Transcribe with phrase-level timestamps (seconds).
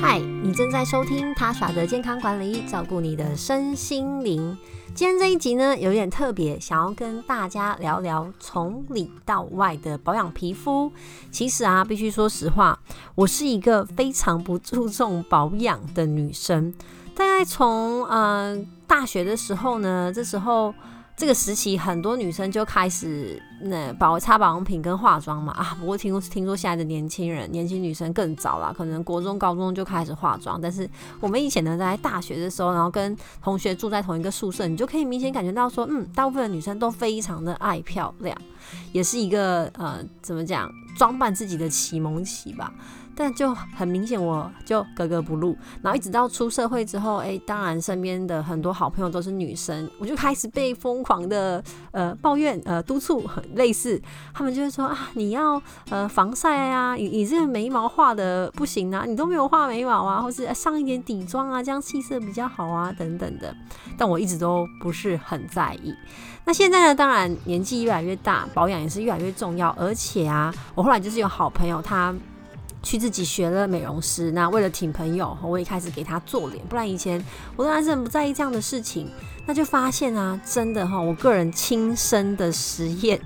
[0.00, 4.56] 嗨，你正在收听他耍的健康管理，照顾你的身心灵。
[4.94, 10.92] 今天这一集呢，有点特别，想要跟大家聊聊从里到外的保养皮肤。
[11.32, 12.78] 其实啊，必须说实话，
[13.16, 16.72] 我是一个非常不注重保养的女生。
[17.16, 18.56] 大概从呃
[18.86, 20.72] 大学的时候呢，这时候。
[21.18, 25.76] 这个时期，很多女生就开始那保擦保养品跟化妆嘛啊。
[25.80, 30.60] 不过听听说现在的年轻人，年轻女生更早了，可能国中、高中就开始化妆。
[30.60, 30.88] 但是
[31.18, 38.40] 我们以前呢，在大学的时候，然后跟同学住在同一个宿舍，你就可以明显感觉到说，嗯，大部分的女生都非常的爱漂亮，
[38.92, 42.72] 也是一个呃，怎么讲，装扮自己的启蒙期吧。
[43.20, 45.56] 但就很明显，我就格格不入。
[45.82, 51.60] 然后一直到出社会之后，哎，当然身边的很多好朋友都是女生，我就开始被疯狂的
[51.90, 54.00] 呃抱怨、呃督促，很类似
[54.32, 55.60] 他们就会说啊，你要
[55.90, 63.52] 呃防晒啊，你你这个眉毛画的不行啊，你都没有画眉毛啊，或是上一点底妆啊，这样气色比较好啊，等等的。
[63.98, 65.92] 但我一直都不是很在意。
[66.44, 69.74] 那现在呢，当然年纪越来越大，保养也是越来越重要。
[69.76, 72.14] 而且啊，我后来就是有好朋友他。
[72.82, 76.64] 去自己学了美容师，那为了挺朋友，我也开始给他做脸。
[76.68, 77.22] 不然以前
[77.56, 79.10] 我都还是很不在意这样的事情。
[79.46, 83.18] 那就发现啊，真的哈，我个人亲身的实验，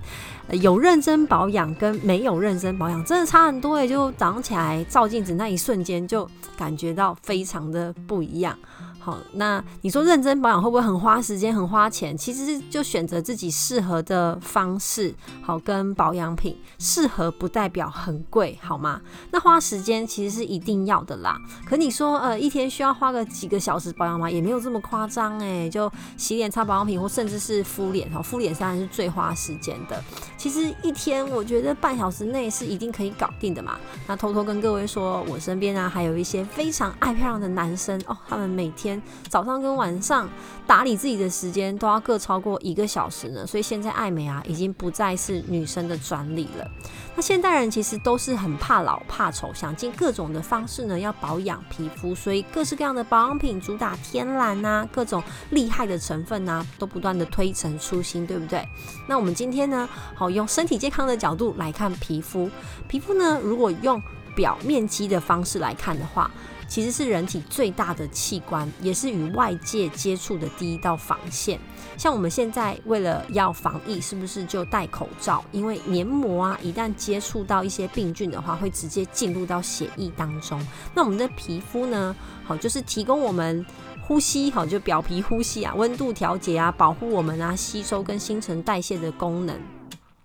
[0.51, 3.89] 有认真保养跟没有认真保养，真的差很多诶。
[3.89, 8.57] 就早上起来照镜子那一瞬间，就感觉到非常的不一样。
[9.05, 12.17] 好，那你说认真保养会不会很花时间、很花钱？
[12.17, 19.01] 其实就选择自己适合的方式，好跟保养品适合不代表很贵，好吗？
[19.33, 21.37] 那花时间其实是一定要的啦。
[21.67, 24.31] 可你说，呃，一天需要花个几个小时保养吗？
[24.31, 25.69] 也没有这么夸张哎。
[25.69, 30.01] 就洗脸、擦保养品，或甚至是敷脸，哈，敷脸当然是最花时间的。
[30.37, 33.77] 其实一天我觉得半小时内是一定可以搞定的嘛。
[34.07, 38.92] 那偷偷跟各位说，我身边啊还有一些非常爱漂亮的男生哦，他们每天。
[39.29, 40.29] 早上跟晚上
[40.67, 46.69] 打理自己的时间都要各超过一个小时呢，所以现在爱美啊已经不再是女生的专利了。
[47.15, 58.67] 那现代人其实都是很怕老怕丑，想尽各种的方式呢要保养皮肤，所以各式各样的保养品主打天然呐，各种厉害的成分呐都不断的推陈出新，对不对？
[59.07, 62.51] 那我们今天呢，好用身体健康的角度来看皮肤，
[62.89, 64.03] 皮肤呢如果用
[64.35, 66.31] 表面积的方式来看的话。
[66.73, 71.61] 其实是人体最大的器官，也是与外界接触的第一道防线。
[71.99, 75.45] 像我们现在为了要防疫，是不是就戴口罩？
[75.53, 80.67] 因为黏膜啊，一旦接触到一些病菌的话，会直接进入到血液当中。
[80.95, 82.17] 那我们的皮肤呢？
[82.43, 83.67] 好，就是提供我们
[84.01, 89.55] 呼吸，好，就表皮呼吸啊，温度调节啊，保护我们啊，吸收跟新陈代谢的功能。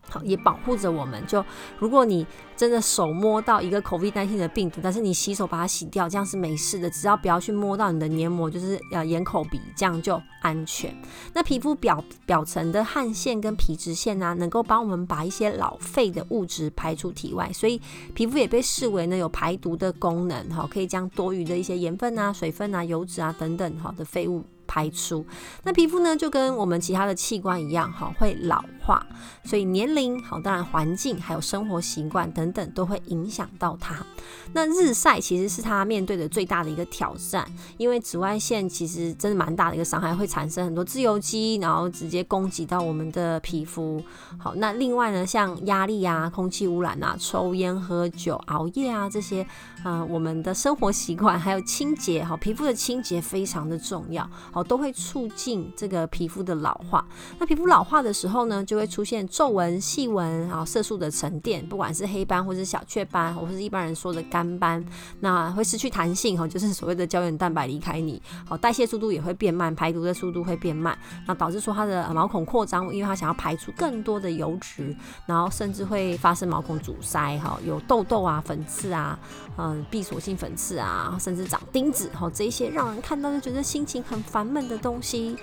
[0.09, 1.25] 好，也保护着我们。
[1.28, 1.44] 就
[1.79, 2.25] 如果你
[2.56, 6.90] 真的手摸到一个 COVID-19 的病毒，但是你洗手把它洗掉，这样是没事的。
[6.90, 10.96] 只要不要去摸到你的黏膜，就是呃眼口鼻，这样就安全。
[11.34, 17.79] 那皮肤表表层的汗腺跟皮脂腺呢，能够帮我们把一些老废的物质排出体外，所以
[18.13, 20.50] 皮肤也被视为呢有排毒的功能。
[20.50, 24.44] 哈，可以将多余的一些盐分啊、水分啊、油脂啊等等好的废物。
[24.67, 25.25] 排出，
[25.63, 29.05] 那皮肤呢就跟我们其他的器官一样，哈，会老化，
[29.44, 34.05] 所以年龄好，当然环境还有生活习惯等等都会影响到它。
[34.53, 37.45] 那日晒其实是它面对的最大的一个挑战，
[37.78, 44.03] 因为紫外线其实真的蛮大的一个伤害，会产生很多自由基，然后直接攻击到我们的皮肤。
[44.38, 49.45] 好，那另外呢，像压力啊、空气污染啊、抽烟、喝酒、熬夜啊这些，
[49.84, 54.28] 啊，我们的生活习惯还有清洁，好，皮肤的清洁非常的重要。
[54.57, 57.06] 哦，都会促进这个皮肤的老化。
[57.38, 64.84] 那皮肤老化的时候呢，就会出现皱纹、细纹，啊色素的沉淀，不管是黑斑或是小雀斑，或是一般人说的干斑，
[65.19, 70.97] 那会失去弹性，哈，就是所谓的胶原蛋白离开你，好，代谢速度也会变慢，排毒的速度会变慢，
[71.28, 74.96] 那导致说它的毛孔扩张，因为它想要排出更多的油脂，
[75.28, 79.19] 然后甚至会发生毛孔阻塞，哈，有痘痘啊、粉刺啊，
[79.57, 84.47] 嗯，闭锁性粉刺啊，甚至长钉子，哈，这一些让人看到就觉得心情很烦。
[84.47, 85.35] 闷的东西，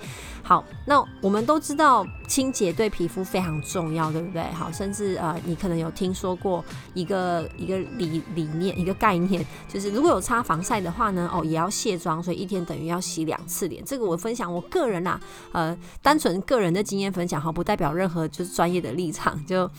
[0.43, 4.43] 好，那我们都知道清洁对皮肤非常重要，对不对？
[4.53, 6.63] 好，甚至呃，你可能有听说过
[6.93, 13.83] 一个一个理理念，一个概念，就是如果有擦防晒的话呢，哦，也要卸妆，所以一天等于要洗两次脸。
[13.85, 15.19] 这个我分享我个人啊，
[15.51, 19.43] 呃，单纯个人的经验分享，哈，不代表任何就是专业的立场。
[19.45, 19.69] 就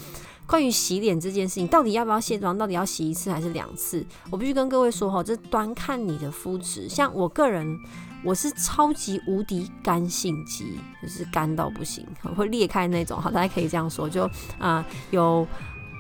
[0.47, 4.05] 关于洗脸这件事情，到底要不要卸妆，到底要洗一次还是两次？
[4.31, 6.89] 我必须跟各位说哈，这端看你的肤质。
[6.89, 7.79] 像我个人。
[8.25, 12.05] 我是超级无敌干性肌，就是干到不行，
[12.37, 13.21] 会裂开那种。
[13.21, 14.09] 好，大家可以这样说。
[14.09, 14.29] 就
[14.59, 15.47] 啊，有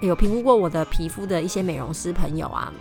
[0.03, 2.73] 有评估过我的皮肤的一些美容师朋友啊，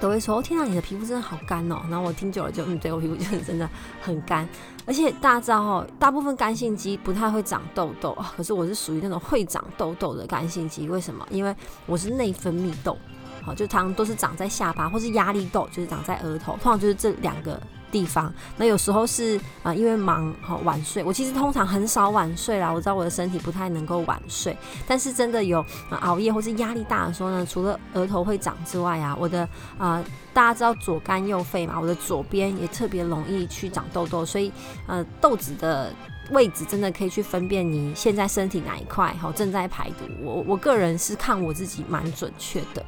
[0.00, 3.68] 都会说：“，天啊，你的皮肤真的好干哦。”然后我听久了就，嗯，对我皮肤就是真的
[4.02, 4.48] 很干。
[4.86, 10.88] 而且大家知道哦，大部分干性肌不太会长痘痘，可是我是属于那种会长痘痘的干性肌。
[10.88, 11.24] 为什么？
[11.30, 11.54] 因为
[11.86, 12.98] 我是内分泌痘，
[13.42, 17.60] 好，就常常都是长在下巴，或是压力痘，就是长在额头，通常就是这两个。
[17.94, 21.04] 地方，那有时候是啊，因为忙哈晚睡。
[21.04, 24.58] 我其实通常很少晚睡啦，我知道我的身体不太能够晚睡。
[24.84, 25.64] 但是真的有
[26.00, 29.48] 熬夜或是压力大的时候呢，除了额头会长之外啊，我的
[29.78, 34.50] 啊，大家知道左肝右肺嘛，我的左边也特别容易去长痘痘，所以
[34.88, 35.92] 呃，痘子的
[36.30, 40.04] 位置真的可以去分辨你现在身体哪一块好正在排毒。
[40.20, 42.84] 我我个人是看我自己蛮准确的。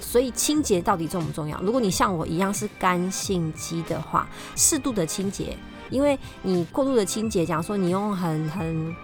[0.00, 1.60] 所以清洁到底重不重要？
[1.60, 5.56] 如果你像我一样是干性肌的话，适度的清洁，
[5.90, 8.96] 因为你过度的清洁，假如说你用很很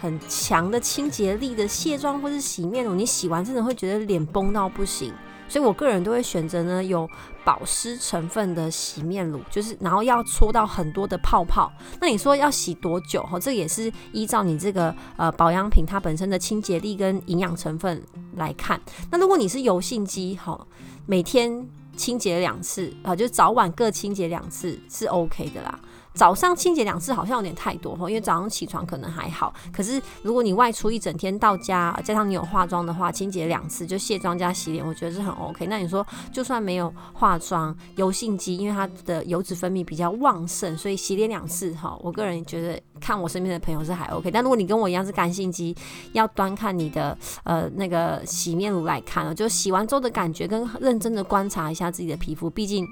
[0.00, 5.12] 很强的清洁力的卸妆或是洗面乳，你洗完真的会觉得脸崩到不行。
[5.48, 7.08] 所以我个人都会选择呢有
[7.44, 11.70] 保湿成分的洗面乳，就是然后要搓到很多的泡泡。
[12.00, 13.22] 那你说要洗多久？
[13.22, 18.02] 哈，这也是依照你这个呃保养品它本身的清洁力跟营养成分
[18.36, 18.80] 来看。
[19.10, 20.66] 那如果你是油性肌，哈，
[21.06, 25.78] 每天清洁两次啊，就早晚各清洁两次是 OK 的啦。
[26.14, 35.66] 早上清洁两次好像有点太多哈，因为早上起床可能还好，可是如果你外出一整天到家，加上你有化妆的话，清洁两次就卸妆加洗脸，我觉得是很 OK。
[35.66, 44.30] 那你说就算没有化妆，油性肌因为它的油脂分泌比较旺盛，所以洗脸两次哈，我个人觉得看我身边的朋友是还 OK。
[44.30, 45.76] 但如果你跟我一样是干性肌，
[46.12, 52.86] 要端看你的呃那个洗面乳来看了，就洗完之后的感觉跟认真的观察一下自己的皮肤，毕竟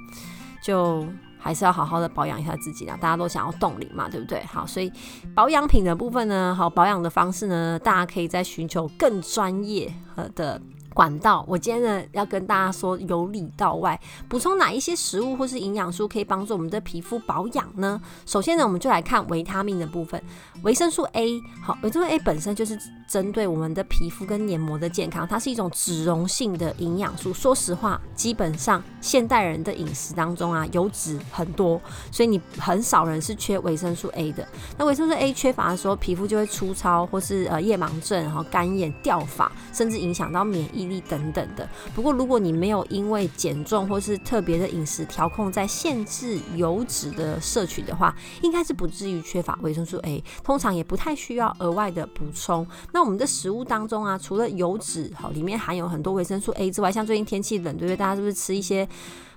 [0.64, 1.06] 就。
[1.42, 4.44] 还是要好好的保养一下自己啦，大家都想要冻龄嘛，对不对？
[4.44, 4.92] 好，所以
[5.34, 9.92] 保养品的部分呢，好保养的方式呢，大家可以在寻求更专业
[10.36, 10.60] 的。
[10.94, 13.98] 管道，我今天呢要跟大家说，由里到外
[14.28, 17.98] 补充哪一些食物或是营养素可以帮助我们的皮肤保养呢？
[18.26, 20.22] 首先呢，我们就来看维他命的部分，
[20.64, 21.40] 维生素 A。
[21.62, 22.78] 好，维生素 A 本身就是
[23.12, 27.34] 针对我们的皮肤跟黏膜的健康，它是一种脂溶性的营养素。
[27.34, 31.80] 说实话，基本上现代人的饮食当中啊，油脂很多，
[32.12, 34.46] 所以你很少人是缺维生素 A 的。
[34.78, 40.92] 那维生素 A 缺乏的时候，皮肤就会粗糙，或是呃夜盲症，然后干眼、掉发，甚至影响到免疫。
[40.92, 41.66] 力等等的。
[41.94, 50.22] 不过，如果你没有因为减重或是特别的饮食调控在限制油脂的摄取的话，应该是不至于缺乏维生素 A。
[50.42, 52.66] 通常也不太需要额外的补充。
[52.92, 57.96] 那我们的食物当中啊，除了油脂好里面含有很多维生素 A 之外，像最近天气冷，对不对？
[57.96, 58.88] 大家是不是吃一些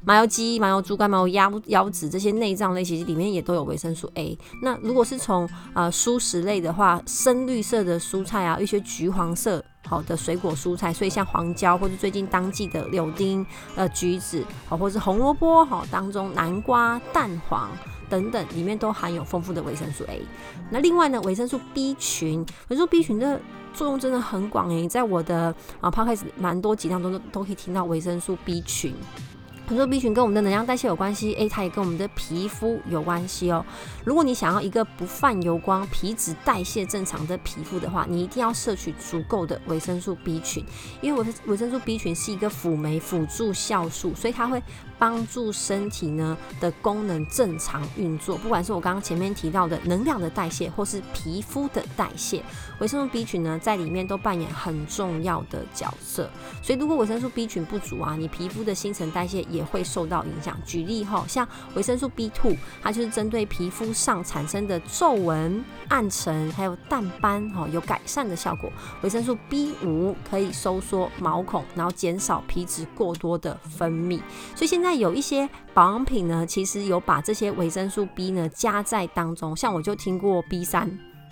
[0.03, 4.37] 麻油鸡、麻油猪肝、麻油鸭腰子这些内脏类，其实里面也都有维生素 A。
[4.61, 9.63] 那如果是从呃蔬食类的话，深绿色的蔬菜啊，一些橘黄色。
[9.87, 13.45] 好的水果蔬菜，所以像黄椒或者最近当季的柳丁、
[13.75, 17.69] 呃橘子，好或是红萝卜，好当中南瓜、蛋黄
[18.09, 20.21] 等等，里面都含有丰富的维生素 A。
[20.69, 23.39] 那另外呢，维生素 B 群，维生素 B 群的
[23.73, 28.93] 作用真的很广诶，在我的啊 podcast 蛮多集当中都都可以听到维生素 B 群。
[29.67, 33.65] 很多 B 群跟我们的能量代谢有关系，诶，它也跟我们的皮肤有关系哦。
[34.03, 40.63] 如果你想要一个不泛油光、皮脂代谢正常的皮肤的话，你一定要摄取足够的维生素 B 群，
[41.01, 44.61] 因为维维生素 B 群是一个辅酶辅助酵素，所以它会。
[44.97, 52.41] 帮助身体呢的功能正常运作，不管是我刚刚前面提到的能量的代谢，或是皮肤的代谢，
[52.79, 56.29] 维生素 B 群呢在里面都扮演很重要的角色。
[56.61, 60.57] 所以如果维生素 B 群不足啊，你皮肤的新陈代谢也会受到影响。
[60.65, 68.71] 举例哈，像维生素 B two，它就是针对皮肤上产生的皱纹、暗沉还有淡斑哈有改善的效果。
[69.01, 74.21] 维生素 B 五可以收缩毛孔，然后减少皮脂过多的分泌。
[74.55, 74.84] 所以现在。
[74.85, 80.87] 那有一些保养品呢，其实有把这些维生素 B 呢加在当中，像我就听过 B 三，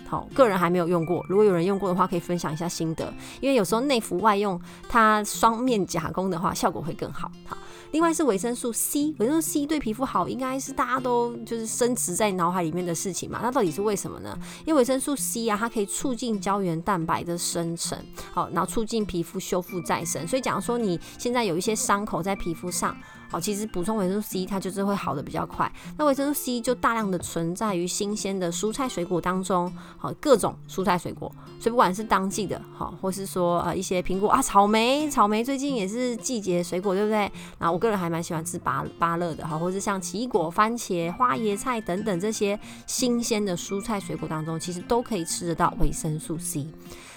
[0.08, 7.30] 好，个人还没有用过，如果有人用过的话，可以分享一下心得，因为有时候内服外用，它双面夹攻的话，效果会更好。
[7.46, 7.56] 好，
[7.92, 13.38] 另外是维生素 C，维生素 C 对皮肤好，应该是大家都就是深植在脑海里面的事情嘛。
[13.40, 14.36] 那到底是为什么呢？
[14.66, 17.96] 因为维生素 C 啊，它可以促进胶原蛋白的生成，
[18.32, 20.26] 好，然后促进皮肤修复再生。
[20.26, 22.96] 所以假如说你现在有一些伤口在皮肤上，
[23.34, 25.68] 好，其实补充维生素 C，它就是会好的比较快。
[25.98, 37.28] 那维生素 C 就大量的存在于新鲜的蔬菜水果当中，好，各种蔬菜水果，所以不管是当季的，好，或是说呃一些苹果啊，草莓，草莓最近也是季节水果，对不对？
[37.58, 46.68] 那我个人还蛮喜欢吃芭芭乐的，好，或是像奇异果、番茄、花椰菜等等这些新鲜的蔬菜水果当中，其实都可以吃得到维生素 C。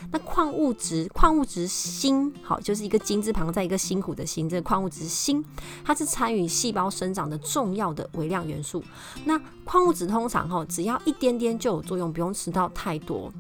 [0.10, 5.44] 那矿物质，矿物质锌，好，就是一个金字旁在一个辛苦的辛，这个矿物质锌，
[5.84, 8.84] 它是参与细胞生长的重要的微量元素。
[9.26, 13.32] 那矿物质通常哈，只要一点点就有作用，不用吃到太多。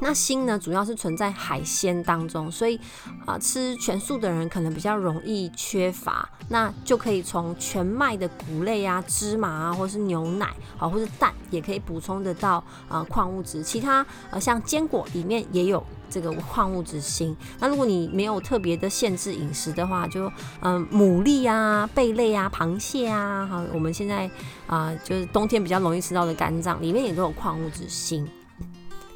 [0.00, 2.78] 那锌呢，主要是存在海鲜当中，所以
[3.26, 13.62] 啊，吃全素的人可能比较容易缺乏，那就可以从全麦的谷类啊、芝麻啊，或是牛奶，啊，或是蛋，也可以补充得到啊矿物质。
[13.62, 17.36] 其他呃，像坚果里面也有这个矿物质锌。
[17.58, 24.30] 那如果你没有特别的限制饮食的话，就嗯，牡蛎啊、贝类啊、螃蟹啊，好，我们现在
[24.66, 28.26] 啊，就是冬天比较容易吃到的肝脏，里面也都有矿物质锌。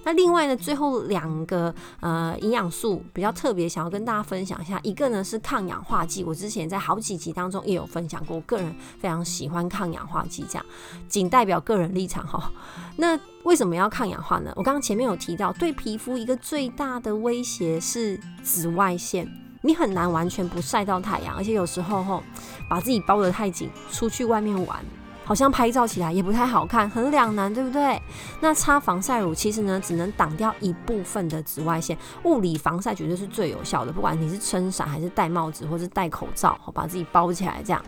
[0.04, 4.80] 那另外呢，最后两个呃营养素比较特别，想要跟大家分享一下。
[4.82, 10.66] 一个呢是抗氧化剂，我之前在好几集当中也有分享过，我个人非常喜欢抗氧化剂，这样
[11.08, 12.50] 仅代表个人立场哈。
[12.96, 14.52] 那为什么要抗氧化呢？
[14.56, 19.28] 我刚刚前面有提到，对皮肤一个最大的威胁是紫外线，
[19.62, 22.22] 你很难完全不晒到太阳，而且有时候吼
[22.68, 24.84] 把自己包得太紧，出去外面玩。
[25.24, 28.00] 好像拍照起来也不太好看，很两难，对不对？
[28.40, 33.92] 那擦防晒乳其实呢，只能挡掉一部分的紫外线，物理防晒绝对是最有效的。
[33.92, 37.82] 不管你是撑伞还是戴帽子，或是戴口罩，好把自己包起来，这样。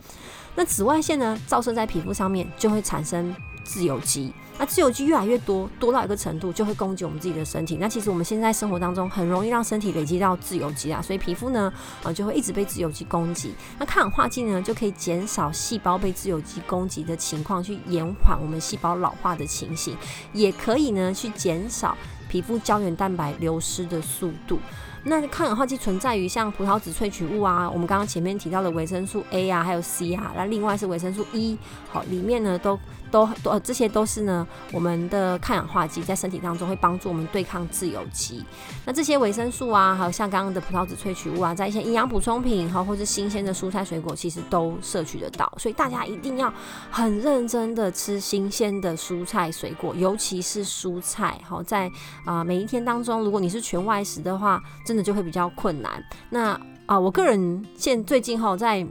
[0.54, 4.32] 那紫外线呢，照射在皮肤上面就会产生自由基。
[4.56, 7.76] 那自由基越来越多，多到一个程度就会攻击我们自己的身体。
[7.80, 11.72] 那其实我们现在生活当中很容易让身体累积到自由基啊，所以皮肤呢，
[12.04, 13.52] 呃，就会一直被自由基攻击。
[13.80, 19.96] 那抗氧化剂呢，就可以减少细胞被自由基攻击的情况，去延缓我们细胞老化的情形，
[20.32, 24.60] 也可以呢去减少皮肤胶原蛋白流失的速度。
[25.06, 31.58] 那抗氧化剂存在于像葡萄籽萃取物啊，我们刚刚前面提到的维生素 A 啊，还有 C 啊，那另外是维生素 E，
[31.90, 32.78] 好，里面呢都。
[33.14, 38.44] 都都这些都是呢，我们的抗氧化剂在身体当中会帮助我们对抗自由基。
[38.84, 45.52] 那这些维生素啊，还有像刚刚的葡萄籽萃取物啊，在一些营养补充品哈，或是新鲜的蔬菜水果，其实都摄取得到。
[45.58, 46.52] 所以大家一定要
[46.90, 51.40] 很认真的吃新鲜的蔬菜水果，尤其是蔬菜。
[51.46, 51.88] 好，在
[52.24, 56.02] 啊每一天当中，如果你是全外食的话，真的就会比较困难。
[56.30, 58.84] 那啊，我个人现最近哈在。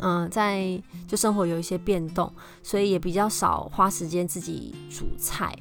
[0.00, 2.32] 嗯，在就生活有一些变动，
[2.62, 5.54] 所以也比较少花时间自己煮菜。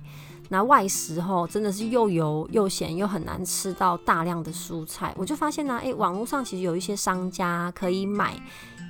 [0.50, 5.14] 那外食后真的是又油又咸，又很难吃到大量的蔬菜。
[5.18, 8.40] 我就发现呢，诶，网络上其实有一些商家可以买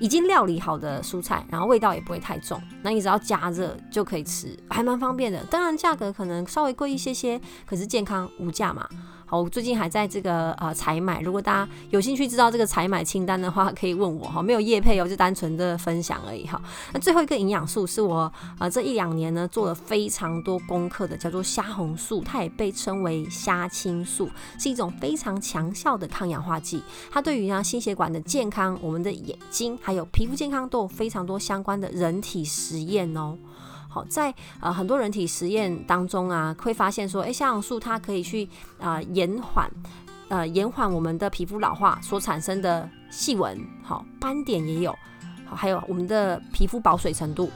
[0.01, 2.61] 已经料理好的蔬菜，然后味道也不会太重。
[2.81, 5.41] 那你只要加热就可以吃，还蛮方便的。
[5.45, 8.89] 当然价格可能稍微贵一些些，可是健康无价嘛。
[9.41, 16.61] 我最近还在这个呃采买，如果大家有兴趣知道这个采买清单的话，可以问我哈，没有叶配哦，就单纯的分享而已哈。
[16.93, 33.37] 那最后一个营养素是我呃这一两年呢做了非常多功课的，叫做虾红素，它也被称为虾青素，是一种非常强效的抗氧化剂，它对于呢心血管的健康、我们的眼睛还有皮肤健康都有非常多相关的人体实验哦。
[33.93, 39.69] 好，在呃很多人体实验当中啊，会发现说，哎，虾红素它可以去啊延缓，
[40.29, 44.91] 呃延缓我们的皮肤老化所产生的细纹，好斑点也有，
[45.45, 47.51] 好还有我们的皮肤保水程度。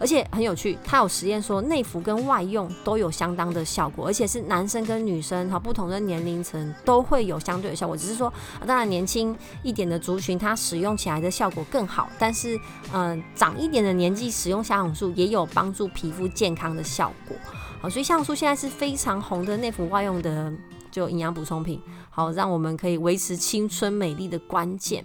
[0.00, 7.96] 而且很有趣，他有实验说内服跟外用都有相当的效果，而且是男生跟女生哈不同的年龄层都会有相对的效果。
[7.96, 8.32] 只是说，
[8.66, 12.58] 当然年轻一点的族群它使用起来的效果更好，但是
[12.92, 17.36] 嗯长一点的年纪使用虾红素也有帮助皮肤健康的效果。
[17.80, 20.52] 好，所以虾红素现在是非常红的内服外用的
[20.90, 25.04] 就营养补充品，好让我们可以维持青春美丽的关键。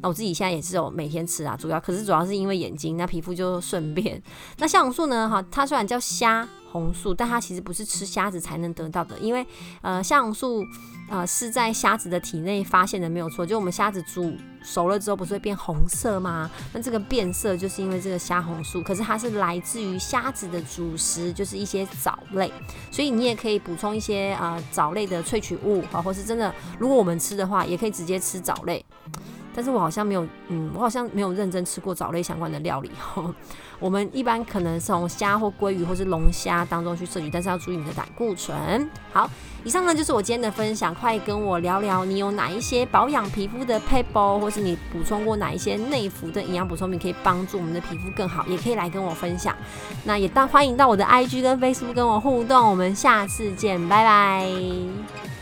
[0.00, 4.20] 那我自己现在也是有每天吃啊，主要可是主要是因为眼睛，那皮肤就顺便。
[4.58, 5.28] 那虾红素呢？
[5.28, 9.46] 哈，它虽然叫虾红素，但它其实不是吃虾子才能得到的，因为
[9.82, 10.62] 呃，虾红素
[11.10, 13.44] 呃是在虾子的体内发现的，没有错。
[13.44, 16.50] 就我们虾子煮熟了之后，不是会变红色吗？
[16.72, 22.52] 那这个变色就是因为这个虾红素，可是它是来自于虾子的主食，就是一些藻类，
[22.90, 28.84] 所以你也可以补充一些啊藻类的萃取物，好，或是真的如果我们吃的话，也可以直接吃藻类。
[29.58, 32.88] 但是我好像没有，嗯，我好像没有认真吃过藻类相关的料理。
[33.80, 38.88] 我们一般可能从虾或鲑鱼或是龙虾当中去摄取，但是要注意你的胆固醇。
[39.12, 39.28] 好，
[39.64, 49.52] 以上呢就是我今天的分享，快跟我聊聊你有哪一些保养皮肤的配包，或是你补充过哪一些内服的营养补充品可以帮助我们的皮肤更好，也可以来跟我分享。
[50.04, 55.37] 那也当欢迎到我的 IG 跟 Facebook 跟我互动，我们下次见，拜拜。